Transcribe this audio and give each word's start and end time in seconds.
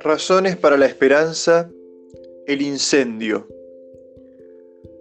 Razones 0.00 0.56
para 0.56 0.76
la 0.76 0.86
esperanza, 0.86 1.70
el 2.46 2.62
incendio. 2.62 3.46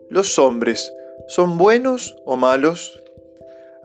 ¿Los 0.09 0.37
hombres 0.37 0.91
son 1.27 1.57
buenos 1.57 2.15
o 2.25 2.35
malos? 2.35 3.01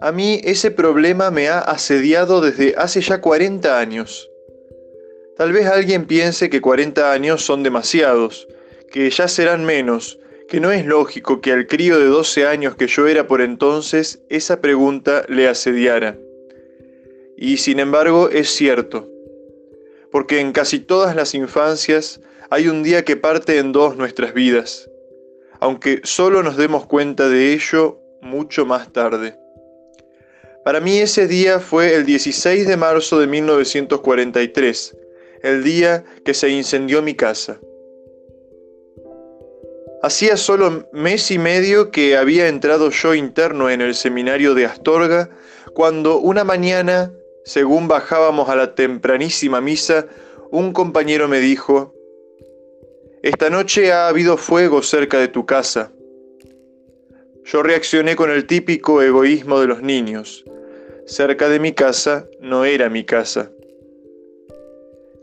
A 0.00 0.12
mí 0.12 0.40
ese 0.44 0.70
problema 0.70 1.30
me 1.30 1.48
ha 1.48 1.60
asediado 1.60 2.40
desde 2.40 2.74
hace 2.76 3.00
ya 3.00 3.20
40 3.20 3.78
años. 3.78 4.28
Tal 5.36 5.52
vez 5.52 5.66
alguien 5.66 6.06
piense 6.06 6.50
que 6.50 6.60
40 6.60 7.12
años 7.12 7.44
son 7.44 7.62
demasiados, 7.62 8.48
que 8.90 9.08
ya 9.10 9.28
serán 9.28 9.64
menos, 9.64 10.18
que 10.48 10.60
no 10.60 10.72
es 10.72 10.84
lógico 10.86 11.40
que 11.40 11.52
al 11.52 11.66
crío 11.66 11.98
de 11.98 12.06
12 12.06 12.46
años 12.46 12.76
que 12.76 12.86
yo 12.86 13.06
era 13.06 13.26
por 13.26 13.40
entonces 13.40 14.22
esa 14.28 14.60
pregunta 14.60 15.24
le 15.28 15.48
asediara. 15.48 16.18
Y 17.36 17.56
sin 17.56 17.80
embargo 17.80 18.28
es 18.28 18.50
cierto 18.50 19.10
porque 20.14 20.38
en 20.38 20.52
casi 20.52 20.78
todas 20.78 21.16
las 21.16 21.34
infancias 21.34 22.20
hay 22.48 22.68
un 22.68 22.84
día 22.84 23.04
que 23.04 23.16
parte 23.16 23.58
en 23.58 23.72
dos 23.72 23.96
nuestras 23.96 24.32
vidas, 24.32 24.88
aunque 25.58 26.02
solo 26.04 26.44
nos 26.44 26.56
demos 26.56 26.86
cuenta 26.86 27.28
de 27.28 27.52
ello 27.52 27.98
mucho 28.22 28.64
más 28.64 28.92
tarde. 28.92 29.36
Para 30.64 30.78
mí 30.78 30.98
ese 30.98 31.26
día 31.26 31.58
fue 31.58 31.96
el 31.96 32.06
16 32.06 32.68
de 32.68 32.76
marzo 32.76 33.18
de 33.18 33.26
1943, 33.26 34.96
el 35.42 35.64
día 35.64 36.04
que 36.24 36.32
se 36.32 36.48
incendió 36.48 37.02
mi 37.02 37.16
casa. 37.16 37.58
Hacía 40.04 40.36
solo 40.36 40.86
mes 40.92 41.30
y 41.30 41.38
medio 41.38 41.90
que 41.90 42.18
había 42.18 42.48
entrado 42.48 42.90
yo 42.90 43.14
interno 43.14 43.70
en 43.70 43.80
el 43.80 43.94
seminario 43.94 44.52
de 44.52 44.66
Astorga, 44.66 45.30
cuando 45.72 46.18
una 46.18 46.44
mañana 46.44 47.10
según 47.46 47.88
bajábamos 47.88 48.50
a 48.50 48.54
la 48.54 48.74
tempranísima 48.74 49.62
misa, 49.62 50.06
un 50.50 50.74
compañero 50.74 51.26
me 51.26 51.40
dijo, 51.40 51.94
Esta 53.22 53.48
noche 53.48 53.92
ha 53.92 54.08
habido 54.08 54.36
fuego 54.36 54.82
cerca 54.82 55.18
de 55.18 55.28
tu 55.28 55.46
casa. 55.46 55.90
Yo 57.46 57.62
reaccioné 57.62 58.14
con 58.14 58.30
el 58.30 58.46
típico 58.46 59.00
egoísmo 59.00 59.58
de 59.58 59.68
los 59.68 59.80
niños. 59.80 60.44
Cerca 61.06 61.48
de 61.48 61.60
mi 61.60 61.72
casa 61.72 62.28
no 62.40 62.66
era 62.66 62.90
mi 62.90 63.04
casa. 63.04 63.50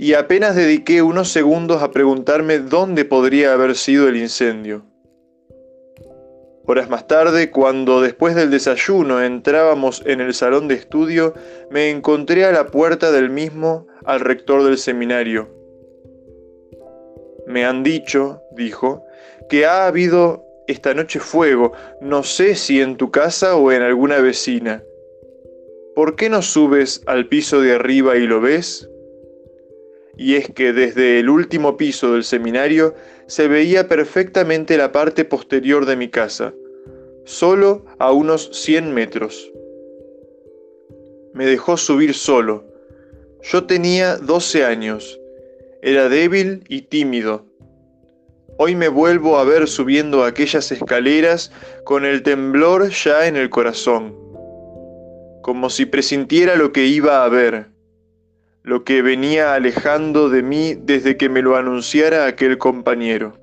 Y 0.02 0.16
apenas 0.16 0.56
dediqué 0.56 1.04
unos 1.04 1.32
segundos 1.32 1.84
a 1.84 1.92
preguntarme 1.92 2.58
dónde 2.58 3.06
podría 3.06 3.54
haber 3.54 3.76
sido 3.76 4.08
el 4.08 4.18
incendio. 4.18 4.84
Horas 6.66 6.90
más 6.90 7.06
tarde, 7.06 7.52
cuando 7.52 8.02
después 8.02 8.34
del 8.34 8.50
desayuno 8.50 9.22
entrábamos 9.22 10.02
en 10.08 10.20
el 10.20 10.34
salón 10.34 10.68
de 10.68 10.74
estudio, 10.74 11.36
me 11.70 11.92
encontré 11.92 12.46
a 12.46 12.52
la 12.52 12.66
puerta 12.66 13.12
del 13.12 13.30
mismo 13.30 13.86
al 14.04 14.22
rector 14.22 14.64
del 14.64 14.80
seminario. 14.80 15.50
Me 17.46 17.64
han 17.64 17.84
dicho, 17.84 18.42
dijo, 18.54 19.06
que 19.50 19.68
ha 19.68 19.86
habido 19.86 20.44
esta 20.68 20.96
noche 20.96 21.20
fuego, 21.20 21.74
no 22.02 22.24
sé 22.24 22.56
si 22.56 22.82
en 22.82 22.98
tu 22.98 23.12
casa 23.12 23.56
o 23.56 23.72
en 23.72 23.84
alguna 23.84 24.18
vecina. 24.18 24.84
¿Por 25.94 26.16
qué 26.16 26.28
no 26.28 26.42
subes 26.42 27.04
al 27.06 27.28
piso 27.28 27.62
de 27.62 27.76
arriba 27.76 28.18
y 28.18 28.26
lo 28.26 28.42
ves? 28.42 28.88
Y 30.18 30.36
es 30.36 30.50
que 30.50 30.74
desde 30.74 31.20
el 31.20 31.30
último 31.30 31.78
piso 31.78 32.14
del 32.14 32.24
seminario 32.24 32.96
se 33.28 33.48
veía 33.48 33.88
perfectamente 33.88 34.78
la 34.78 34.92
parte 34.92 35.26
posterior 35.26 35.86
de 35.86 35.96
mi 35.96 36.10
casa, 36.10 36.54
solo 37.26 37.86
a 37.98 38.12
unos 38.12 38.50
100 38.52 38.94
metros. 38.94 39.52
Me 41.34 41.46
dejó 41.46 41.78
subir 41.78 42.14
solo. 42.14 42.66
Yo 43.42 43.64
tenía 43.64 44.18
12 44.18 44.66
años. 44.66 45.20
Era 45.82 46.10
débil 46.10 46.64
y 46.68 46.84
tímido. 46.84 47.46
Hoy 48.58 48.76
me 48.76 48.90
vuelvo 48.90 49.40
a 49.40 49.44
ver 49.44 49.68
subiendo 49.68 50.24
aquellas 50.24 50.72
escaleras 50.72 51.52
con 51.84 52.06
el 52.06 52.22
temblor 52.22 52.90
ya 52.90 53.28
en 53.28 53.36
el 53.36 53.50
corazón, 53.50 54.16
como 55.42 55.72
si 55.72 55.88
presintiera 55.88 56.56
lo 56.56 56.72
que 56.72 56.86
iba 56.86 57.24
a 57.24 57.30
ver 57.30 57.71
lo 58.64 58.84
que 58.84 59.02
venía 59.02 59.56
alejando 59.56 60.30
de 60.30 60.44
mí 60.44 60.76
desde 60.76 61.18
que 61.18 61.30
me 61.30 61.42
lo 61.42 61.56
anunciara 61.56 62.28
aquel 62.28 62.58
compañero. 62.58 63.34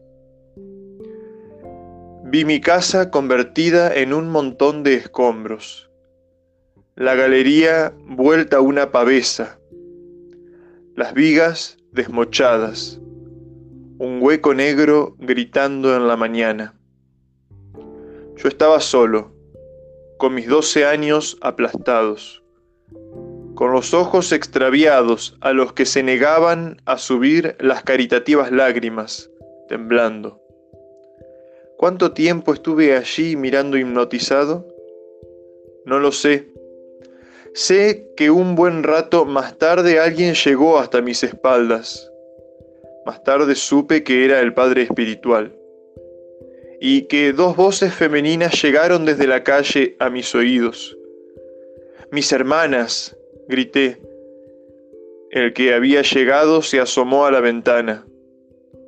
Vi 2.24 2.44
mi 2.44 2.60
casa 2.60 3.10
convertida 3.10 3.94
en 3.94 4.12
un 4.12 4.28
montón 4.28 4.82
de 4.82 4.94
escombros, 4.94 5.90
la 6.94 7.14
galería 7.14 7.92
vuelta 8.06 8.58
a 8.58 8.60
una 8.60 8.92
pavesa, 8.92 9.58
las 10.94 11.14
vigas 11.14 11.78
desmochadas, 11.92 13.00
un 13.98 14.18
hueco 14.20 14.54
negro 14.54 15.16
gritando 15.18 15.96
en 15.96 16.06
la 16.06 16.16
mañana. 16.16 16.74
Yo 18.36 18.48
estaba 18.48 18.78
solo, 18.78 19.32
con 20.18 20.34
mis 20.34 20.46
doce 20.46 20.84
años 20.84 21.36
aplastados 21.40 22.44
con 23.58 23.72
los 23.72 23.92
ojos 23.92 24.30
extraviados 24.30 25.36
a 25.40 25.52
los 25.52 25.72
que 25.72 25.84
se 25.84 26.04
negaban 26.04 26.80
a 26.84 26.96
subir 26.96 27.56
las 27.58 27.82
caritativas 27.82 28.52
lágrimas, 28.52 29.32
temblando. 29.68 30.40
¿Cuánto 31.76 32.12
tiempo 32.12 32.54
estuve 32.54 32.96
allí 32.96 33.34
mirando 33.34 33.76
hipnotizado? 33.76 34.64
No 35.86 35.98
lo 35.98 36.12
sé. 36.12 36.52
Sé 37.52 38.06
que 38.16 38.30
un 38.30 38.54
buen 38.54 38.84
rato 38.84 39.24
más 39.24 39.58
tarde 39.58 39.98
alguien 39.98 40.34
llegó 40.34 40.78
hasta 40.78 41.02
mis 41.02 41.24
espaldas. 41.24 42.08
Más 43.06 43.24
tarde 43.24 43.56
supe 43.56 44.04
que 44.04 44.24
era 44.24 44.38
el 44.38 44.54
Padre 44.54 44.82
Espiritual. 44.82 45.52
Y 46.80 47.08
que 47.08 47.32
dos 47.32 47.56
voces 47.56 47.92
femeninas 47.92 48.62
llegaron 48.62 49.04
desde 49.04 49.26
la 49.26 49.42
calle 49.42 49.96
a 49.98 50.10
mis 50.10 50.32
oídos. 50.36 50.96
Mis 52.12 52.30
hermanas, 52.30 53.17
grité. 53.48 53.98
El 55.30 55.52
que 55.54 55.74
había 55.74 56.02
llegado 56.02 56.62
se 56.62 56.80
asomó 56.80 57.24
a 57.24 57.30
la 57.30 57.40
ventana. 57.40 58.06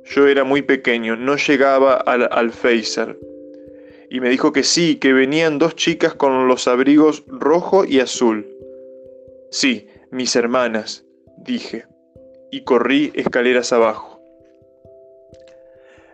Yo 0.05 0.27
era 0.27 0.43
muy 0.43 0.61
pequeño, 0.61 1.15
no 1.15 1.35
llegaba 1.35 1.95
al 1.95 2.29
alféizar. 2.31 3.17
Y 4.09 4.19
me 4.19 4.29
dijo 4.29 4.51
que 4.51 4.63
sí, 4.63 4.97
que 4.97 5.13
venían 5.13 5.57
dos 5.57 5.75
chicas 5.75 6.13
con 6.13 6.47
los 6.47 6.67
abrigos 6.67 7.23
rojo 7.27 7.85
y 7.85 7.99
azul. 7.99 8.47
Sí, 9.49 9.87
mis 10.11 10.35
hermanas, 10.35 11.05
dije, 11.37 11.85
y 12.51 12.63
corrí 12.63 13.11
escaleras 13.15 13.73
abajo. 13.73 14.21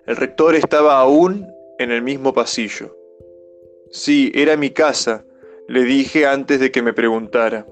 El 0.05 0.15
rector 0.15 0.55
estaba 0.55 0.99
aún 0.99 1.47
en 1.79 1.91
el 1.91 2.01
mismo 2.01 2.33
pasillo. 2.33 2.95
Sí, 3.91 4.31
era 4.35 4.55
mi 4.55 4.69
casa, 4.69 5.25
le 5.67 5.83
dije 5.83 6.25
antes 6.25 6.59
de 6.59 6.71
que 6.71 6.81
me 6.81 6.93
preguntara 6.93 7.65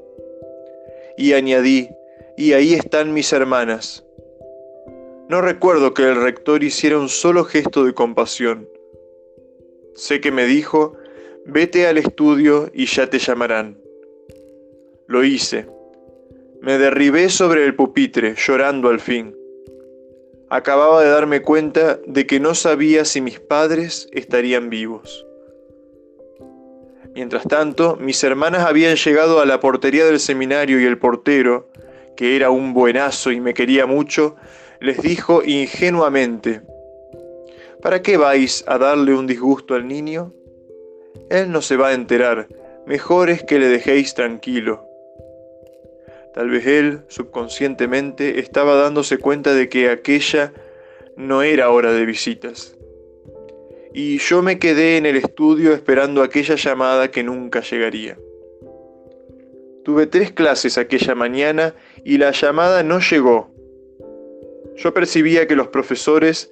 y 1.17 1.33
añadí, 1.33 1.89
y 2.37 2.53
ahí 2.53 2.73
están 2.73 3.13
mis 3.13 3.31
hermanas. 3.33 4.05
No 5.27 5.41
recuerdo 5.41 5.93
que 5.93 6.03
el 6.03 6.21
rector 6.21 6.63
hiciera 6.63 6.99
un 6.99 7.09
solo 7.09 7.45
gesto 7.45 7.83
de 7.83 7.93
compasión. 7.93 8.69
Sé 9.95 10.21
que 10.21 10.31
me 10.31 10.45
dijo, 10.45 10.97
vete 11.45 11.87
al 11.87 11.97
estudio 11.97 12.69
y 12.73 12.85
ya 12.85 13.09
te 13.09 13.17
llamarán. 13.17 13.77
Lo 15.07 15.23
hice. 15.23 15.67
Me 16.61 16.77
derribé 16.77 17.29
sobre 17.29 17.65
el 17.65 17.75
pupitre, 17.75 18.35
llorando 18.35 18.89
al 18.89 18.99
fin. 18.99 19.35
Acababa 20.49 21.03
de 21.03 21.09
darme 21.09 21.41
cuenta 21.41 21.99
de 22.05 22.27
que 22.27 22.39
no 22.39 22.53
sabía 22.53 23.05
si 23.05 23.21
mis 23.21 23.39
padres 23.39 24.07
estarían 24.11 24.69
vivos. 24.69 25.25
Mientras 27.15 27.47
tanto, 27.47 27.95
mis 27.95 28.21
hermanas 28.25 28.65
habían 28.65 28.97
llegado 28.97 29.39
a 29.39 29.45
la 29.45 29.61
portería 29.61 30.03
del 30.03 30.19
seminario 30.19 30.81
y 30.81 30.83
el 30.83 30.97
portero, 30.97 31.69
que 32.17 32.35
era 32.35 32.49
un 32.49 32.73
buenazo 32.73 33.31
y 33.31 33.39
me 33.39 33.53
quería 33.53 33.85
mucho, 33.85 34.35
les 34.81 35.01
dijo 35.01 35.41
ingenuamente, 35.41 36.61
¿Para 37.81 38.01
qué 38.01 38.17
vais 38.17 38.65
a 38.67 38.77
darle 38.77 39.13
un 39.13 39.27
disgusto 39.27 39.75
al 39.75 39.87
niño? 39.87 40.33
Él 41.29 41.53
no 41.53 41.61
se 41.61 41.77
va 41.77 41.89
a 41.89 41.93
enterar, 41.93 42.49
mejor 42.85 43.29
es 43.29 43.43
que 43.43 43.59
le 43.59 43.69
dejéis 43.69 44.13
tranquilo. 44.13 44.85
Tal 46.33 46.49
vez 46.49 46.67
él, 46.67 47.03
subconscientemente, 47.07 48.41
estaba 48.41 48.75
dándose 48.75 49.19
cuenta 49.19 49.53
de 49.53 49.69
que 49.69 49.89
aquella 49.89 50.51
no 51.15 51.43
era 51.43 51.69
hora 51.69 51.93
de 51.93 52.05
visitas 52.05 52.74
y 53.97 54.17
yo 54.17 54.41
me 54.41 54.59
quedé 54.59 54.97
en 54.97 55.05
el 55.05 55.15
estudio 55.15 55.71
esperando 55.71 56.21
aquella 56.21 56.55
llamada 56.55 57.11
que 57.11 57.23
nunca 57.23 57.61
llegaría. 57.61 58.17
Tuve 59.85 60.05
tres 60.05 60.33
clases 60.33 60.77
aquella 60.77 61.15
mañana 61.15 61.73
y 62.03 62.17
la 62.17 62.31
llamada 62.31 62.83
no 62.83 62.99
llegó. 62.99 63.49
Yo 64.75 64.93
percibía 64.93 65.47
que 65.47 65.55
los 65.55 65.69
profesores 65.69 66.51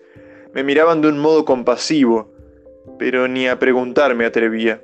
me 0.54 0.64
miraban 0.64 1.02
de 1.02 1.10
un 1.10 1.20
modo 1.20 1.44
compasivo, 1.44 2.32
pero 2.98 3.28
ni 3.28 3.46
a 3.50 3.60
preguntar 3.60 4.16
me 4.16 4.24
atrevía. 4.24 4.82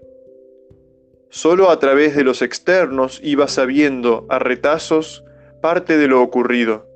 Solo 1.30 1.70
a 1.70 1.80
través 1.80 2.14
de 2.14 2.26
los 2.26 2.42
externos 2.42 3.22
iba 3.24 3.48
sabiendo 3.48 4.26
a 4.28 4.38
retazos 4.38 5.24
parte 5.62 5.98
de 5.98 6.10
lo 6.10 6.22
ocurrido, 6.22 6.88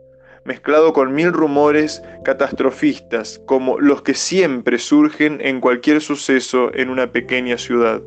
mezclado 0.46 0.94
con 0.94 1.14
mil 1.14 1.32
rumores 1.32 2.02
catastrofistas, 2.24 3.40
como 3.46 3.80
los 3.80 4.02
que 4.02 4.14
siempre 4.14 4.78
surgen 4.78 5.40
en 5.42 5.62
cualquier 5.62 6.02
suceso 6.02 6.74
en 6.74 6.90
una 6.90 7.12
pequeña 7.12 7.58
ciudad. 7.58 8.02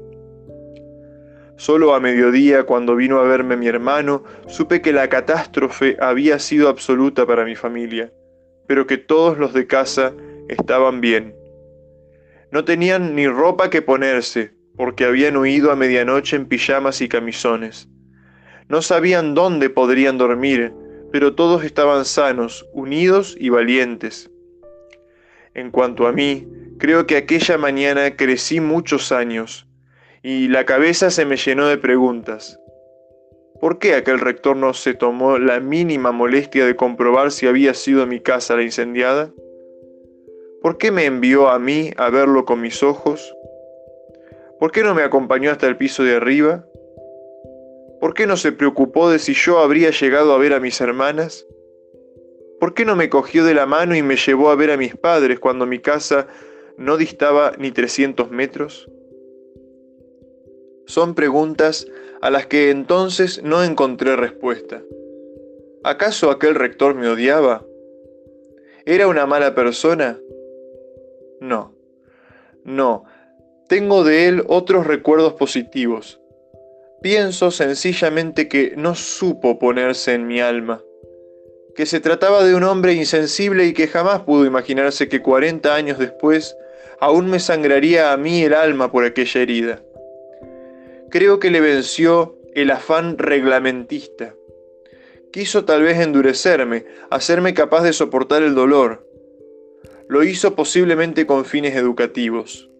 Solo 1.57 1.95
a 1.95 2.01
mediodía, 2.01 2.65
cuando 2.65 2.97
vino 2.97 3.19
a 3.19 3.23
verme 3.23 3.57
mi 3.57 3.67
hermano, 3.67 4.25
supe 4.47 4.83
que 4.83 4.93
la 4.93 5.09
catástrofe 5.09 5.97
había 6.01 6.39
sido 6.39 6.69
absoluta 6.69 7.27
para 7.27 7.47
mi 7.47 7.57
familia, 7.57 8.13
pero 8.67 8.87
que 8.87 8.99
todos 8.99 9.39
los 9.39 9.55
de 9.55 9.67
casa 9.67 10.13
estaban 10.49 11.01
bien. 11.01 11.35
No 12.53 12.65
tenían 12.65 13.15
ni 13.15 13.27
ropa 13.27 13.71
que 13.71 13.81
ponerse, 13.81 14.53
porque 14.77 15.07
habían 15.07 15.39
huido 15.39 15.73
a 15.73 15.77
medianoche 15.77 16.37
en 16.37 16.47
pijamas 16.47 17.01
y 17.01 17.09
camisones. 17.09 17.89
No 18.69 18.83
sabían 18.83 19.35
dónde 19.35 19.71
podrían 19.71 20.19
dormir, 20.19 20.75
pero 21.17 21.35
todos 21.35 21.65
estaban 21.65 22.05
sanos, 22.05 22.69
unidos 22.75 23.39
y 23.41 23.49
valientes. 23.49 24.31
En 25.55 25.71
cuanto 25.71 26.07
a 26.07 26.13
mí, 26.13 26.47
creo 26.79 27.07
que 27.07 27.17
aquella 27.17 27.57
mañana 27.57 28.17
crecí 28.17 28.61
muchos 28.61 29.13
años, 29.13 29.67
y 30.23 30.49
la 30.49 30.67
cabeza 30.67 31.09
se 31.09 31.25
me 31.25 31.39
llenó 31.39 31.69
de 31.69 31.79
preguntas. 31.79 32.61
¿Por 33.63 33.79
qué 33.79 33.95
aquel 33.95 34.21
rector 34.21 34.59
no 34.59 34.75
se 34.75 34.93
tomó 34.93 35.39
la 35.39 35.59
mínima 35.59 36.13
molestia 36.13 36.67
de 36.67 36.77
comprobar 36.77 37.33
si 37.33 37.47
había 37.47 37.73
sido 37.73 38.07
mi 38.07 38.21
casa 38.21 38.55
la 38.55 38.65
incendiada? 38.65 39.33
¿Por 40.61 40.77
qué 40.77 40.91
me 40.91 41.07
envió 41.07 41.49
a 41.49 41.59
mí 41.59 41.93
a 41.97 42.11
verlo 42.11 42.45
con 42.45 42.61
mis 42.61 42.83
ojos? 42.83 43.35
¿Por 44.61 44.71
qué 44.71 44.83
no 44.83 44.95
me 44.95 45.03
acompañó 45.03 45.51
hasta 45.51 45.67
el 45.67 45.79
piso 45.79 46.05
de 46.05 46.17
arriba? 46.17 46.67
¿Por 48.01 48.15
qué 48.15 48.27
no 48.27 48.37
se 48.37 48.53
preocupó 48.53 49.11
de 49.11 49.19
si 49.19 49.35
yo 49.35 49.59
habría 49.59 49.91
llegado 49.91 50.33
a 50.33 50.39
ver 50.39 50.53
a 50.53 50.61
mis 50.61 50.81
hermanas? 50.81 51.47
¿Por 52.61 52.75
qué 52.75 52.85
no 52.85 52.97
me 52.97 53.09
cogió 53.09 53.45
de 53.45 53.55
la 53.55 53.67
mano 53.67 53.95
y 53.97 54.03
me 54.03 54.17
llevó 54.17 54.51
a 54.51 54.57
ver 54.57 54.71
a 54.71 54.77
mis 54.77 54.97
padres 54.97 55.39
cuando 55.39 55.67
mi 55.67 55.79
casa 55.79 56.27
no 56.77 56.97
distaba 56.97 57.53
ni 57.59 57.71
300 57.71 58.31
metros? 58.31 58.91
Son 60.87 61.15
preguntas 61.15 61.87
a 62.21 62.31
las 62.31 62.47
que 62.47 62.71
entonces 62.71 63.43
no 63.43 63.63
encontré 63.63 64.17
respuesta. 64.17 64.83
¿Acaso 65.85 66.31
aquel 66.31 66.55
rector 66.55 66.95
me 66.95 67.09
odiaba? 67.09 67.65
¿Era 68.85 69.09
una 69.09 69.27
mala 69.27 69.55
persona? 69.55 70.19
No, 71.41 71.75
no, 72.65 73.05
tengo 73.69 74.05
de 74.05 74.29
él 74.29 74.45
otros 74.49 74.87
recuerdos 74.87 75.35
positivos. 75.35 76.21
Pienso 77.03 77.51
sencillamente 77.51 78.49
que 78.49 78.73
no 78.77 78.95
supo 78.95 79.59
ponerse 79.59 80.15
en 80.15 80.27
mi 80.27 80.41
alma, 80.41 80.83
que 81.75 81.85
se 81.85 82.01
trataba 82.01 82.43
de 82.43 82.55
un 82.55 82.65
hombre 82.65 82.95
insensible 82.95 83.67
y 83.67 83.75
que 83.75 83.87
jamás 83.87 84.23
pudo 84.23 84.47
imaginarse 84.47 85.09
que 85.09 85.21
40 85.21 85.75
años 85.75 85.99
después 85.99 86.57
aún 86.99 87.29
me 87.29 87.39
sangraría 87.39 88.13
a 88.13 88.17
mí 88.17 88.43
el 88.43 88.55
alma 88.55 88.91
por 88.91 89.05
aquella 89.05 89.43
herida. 89.43 89.83
Creo 91.11 91.39
que 91.39 91.51
le 91.51 91.61
venció 91.61 92.37
el 92.55 92.71
afán 92.71 93.19
reglamentista. 93.19 94.35
Quiso 95.33 95.67
tal 95.67 95.83
vez 95.83 96.01
endurecerme, 96.01 96.87
hacerme 97.11 97.53
capaz 97.53 97.83
de 97.83 97.93
soportar 97.93 98.43
el 98.43 98.55
dolor. 98.55 99.07
Lo 100.09 100.25
hizo 100.25 100.55
posiblemente 100.55 101.27
con 101.27 101.45
fines 101.45 101.77
educativos. 101.77 102.71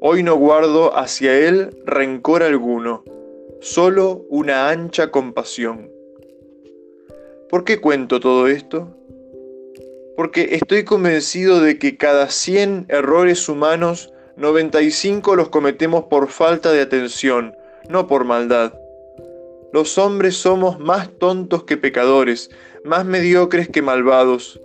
Hoy 0.00 0.24
no 0.24 0.34
guardo 0.34 0.96
hacia 0.98 1.38
él 1.38 1.70
rencor 1.86 2.42
alguno, 2.42 3.04
solo 3.60 4.24
una 4.28 4.68
ancha 4.68 5.10
compasión. 5.10 5.90
¿Por 7.48 7.64
qué 7.64 7.80
cuento 7.80 8.20
todo 8.20 8.48
esto? 8.48 8.96
Porque 10.16 10.56
estoy 10.56 10.84
convencido 10.84 11.60
de 11.60 11.78
que 11.78 11.96
cada 11.96 12.30
100 12.30 12.86
errores 12.88 13.48
humanos, 13.48 14.12
95 14.36 15.36
los 15.36 15.48
cometemos 15.48 16.04
por 16.04 16.28
falta 16.28 16.72
de 16.72 16.80
atención, 16.80 17.54
no 17.88 18.06
por 18.06 18.24
maldad. 18.24 18.74
Los 19.72 19.98
hombres 19.98 20.36
somos 20.36 20.78
más 20.78 21.10
tontos 21.18 21.64
que 21.64 21.76
pecadores, 21.76 22.50
más 22.84 23.04
mediocres 23.04 23.68
que 23.68 23.82
malvados, 23.82 24.60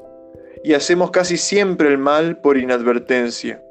y 0.64 0.74
hacemos 0.74 1.12
casi 1.12 1.38
siempre 1.38 1.90
el 1.90 1.98
mal 1.98 2.40
por 2.40 2.58
inadvertencia 2.58 3.62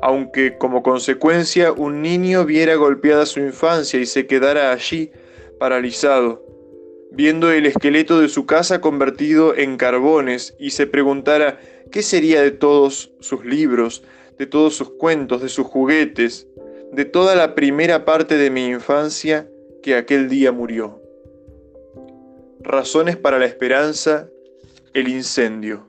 aunque 0.00 0.56
como 0.58 0.82
consecuencia 0.82 1.72
un 1.72 2.02
niño 2.02 2.44
viera 2.44 2.74
golpeada 2.76 3.26
su 3.26 3.40
infancia 3.40 4.00
y 4.00 4.06
se 4.06 4.26
quedara 4.26 4.72
allí, 4.72 5.10
paralizado, 5.58 6.44
viendo 7.10 7.50
el 7.50 7.66
esqueleto 7.66 8.20
de 8.20 8.28
su 8.28 8.46
casa 8.46 8.80
convertido 8.80 9.56
en 9.56 9.76
carbones 9.76 10.54
y 10.58 10.70
se 10.70 10.86
preguntara 10.86 11.58
qué 11.90 12.02
sería 12.02 12.42
de 12.42 12.50
todos 12.50 13.12
sus 13.20 13.44
libros, 13.44 14.02
de 14.38 14.46
todos 14.46 14.76
sus 14.76 14.90
cuentos, 14.90 15.42
de 15.42 15.48
sus 15.48 15.66
juguetes, 15.66 16.46
de 16.92 17.04
toda 17.04 17.34
la 17.34 17.54
primera 17.54 18.04
parte 18.04 18.36
de 18.36 18.50
mi 18.50 18.66
infancia 18.66 19.48
que 19.82 19.94
aquel 19.94 20.28
día 20.28 20.52
murió. 20.52 21.02
Razones 22.60 23.16
para 23.16 23.38
la 23.38 23.46
esperanza, 23.46 24.28
el 24.94 25.08
incendio. 25.08 25.87